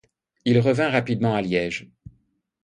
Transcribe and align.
Il 0.45 0.59
revint 0.59 0.89
rapidement 0.89 1.35
à 1.35 1.43
Liège. 1.43 1.91